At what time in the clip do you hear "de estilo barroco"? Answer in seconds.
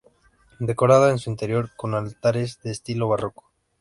2.63-3.51